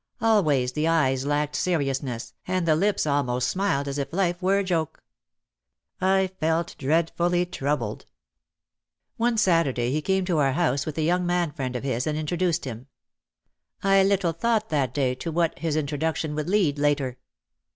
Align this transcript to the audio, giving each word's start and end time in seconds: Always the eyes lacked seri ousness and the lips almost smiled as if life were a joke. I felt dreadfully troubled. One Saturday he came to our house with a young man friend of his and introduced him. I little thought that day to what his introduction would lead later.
Always 0.19 0.71
the 0.71 0.87
eyes 0.87 1.27
lacked 1.27 1.55
seri 1.55 1.85
ousness 1.85 2.33
and 2.47 2.67
the 2.67 2.75
lips 2.75 3.05
almost 3.05 3.47
smiled 3.47 3.87
as 3.87 3.99
if 3.99 4.11
life 4.11 4.41
were 4.41 4.57
a 4.57 4.63
joke. 4.63 5.03
I 6.01 6.31
felt 6.39 6.73
dreadfully 6.79 7.45
troubled. 7.45 8.07
One 9.17 9.37
Saturday 9.37 9.91
he 9.91 10.01
came 10.01 10.25
to 10.25 10.39
our 10.39 10.53
house 10.53 10.87
with 10.87 10.97
a 10.97 11.03
young 11.03 11.27
man 11.27 11.51
friend 11.51 11.75
of 11.75 11.83
his 11.83 12.07
and 12.07 12.17
introduced 12.17 12.65
him. 12.65 12.87
I 13.83 14.01
little 14.01 14.33
thought 14.33 14.69
that 14.69 14.91
day 14.91 15.13
to 15.13 15.31
what 15.31 15.59
his 15.59 15.75
introduction 15.75 16.33
would 16.33 16.49
lead 16.49 16.79
later. 16.79 17.19